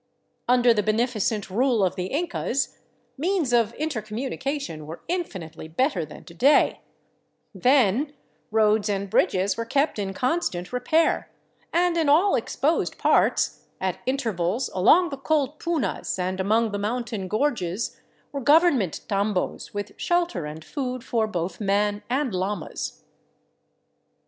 [0.47, 2.75] Under the beneficent rule of the Incas
[3.19, 6.81] means of intercommunication were infinitely better than to day;
[7.53, 8.11] then,
[8.49, 11.29] roads and bridges were kept in constant repair,
[11.71, 17.27] and in all exposed parts, at intervals along the cold punas and among the mountain
[17.27, 23.03] gorges, were government tambos with shelter and food for both man and llamas.